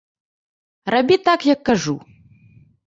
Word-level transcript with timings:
Рабі 0.95 1.21
так, 1.29 1.39
як 1.53 1.59
кажу. 1.71 1.95